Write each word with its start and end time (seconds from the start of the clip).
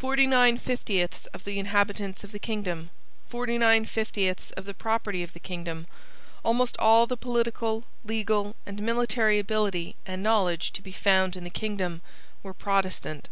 Forty 0.00 0.26
nine 0.26 0.58
fiftieths 0.58 1.26
of 1.28 1.44
the 1.44 1.60
inhabitants 1.60 2.24
of 2.24 2.32
the 2.32 2.40
kingdom, 2.40 2.90
forty 3.28 3.56
nine 3.56 3.84
fiftieths 3.86 4.50
of 4.56 4.64
the 4.64 4.74
property 4.74 5.22
of 5.22 5.32
the 5.32 5.38
kingdom, 5.38 5.86
almost 6.44 6.74
all 6.80 7.06
the 7.06 7.16
political, 7.16 7.84
legal, 8.04 8.56
and 8.66 8.82
military 8.82 9.38
ability 9.38 9.94
and 10.04 10.24
knowledge 10.24 10.72
to 10.72 10.82
be 10.82 10.90
found 10.90 11.36
in 11.36 11.44
the 11.44 11.50
kingdom, 11.50 12.02
were 12.42 12.52
Protestant. 12.52 13.28